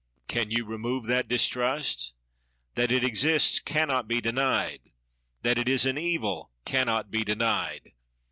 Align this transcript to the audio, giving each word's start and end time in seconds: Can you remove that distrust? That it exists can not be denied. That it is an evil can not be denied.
Can 0.27 0.49
you 0.49 0.65
remove 0.65 1.05
that 1.05 1.27
distrust? 1.27 2.13
That 2.73 2.91
it 2.91 3.03
exists 3.03 3.59
can 3.59 3.87
not 3.89 4.07
be 4.07 4.19
denied. 4.19 4.81
That 5.43 5.59
it 5.59 5.69
is 5.69 5.85
an 5.85 5.99
evil 5.99 6.49
can 6.65 6.87
not 6.87 7.11
be 7.11 7.23
denied. 7.23 7.91